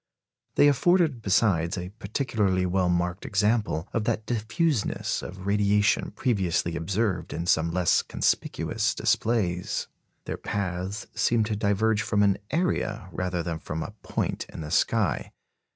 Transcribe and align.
They 0.55 0.67
afforded 0.67 1.21
besides 1.21 1.77
a 1.77 1.89
particularly 1.89 2.65
well 2.65 2.89
marked 2.89 3.23
example 3.23 3.87
of 3.93 4.05
that 4.05 4.25
diffuseness 4.25 5.21
of 5.21 5.45
radiation 5.45 6.09
previously 6.09 6.75
observed 6.75 7.33
in 7.33 7.45
some 7.45 7.69
less 7.69 8.01
conspicuous 8.01 8.95
displays. 8.95 9.87
Their 10.25 10.37
paths 10.37 11.05
seemed 11.13 11.45
to 11.45 11.55
diverge 11.55 12.01
from 12.01 12.23
an 12.23 12.39
area 12.49 13.09
rather 13.11 13.43
than 13.43 13.59
from 13.59 13.83
a 13.83 13.93
point 14.01 14.45
in 14.51 14.61
the 14.61 14.71
sky. 14.71 15.33